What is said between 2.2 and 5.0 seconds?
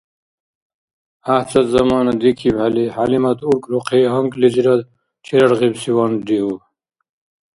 дикибхӀели ХӀялимат уркӀрухъи гьанкӀлизирад